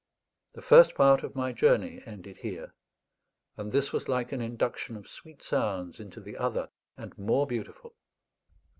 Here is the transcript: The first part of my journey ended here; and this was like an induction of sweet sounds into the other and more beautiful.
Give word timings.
The 0.55 0.63
first 0.63 0.95
part 0.95 1.21
of 1.21 1.35
my 1.35 1.51
journey 1.51 2.01
ended 2.07 2.37
here; 2.37 2.73
and 3.55 3.71
this 3.71 3.93
was 3.93 4.07
like 4.09 4.31
an 4.31 4.41
induction 4.41 4.95
of 4.97 5.07
sweet 5.07 5.43
sounds 5.43 5.99
into 5.99 6.19
the 6.19 6.37
other 6.37 6.69
and 6.97 7.15
more 7.19 7.45
beautiful. 7.45 7.93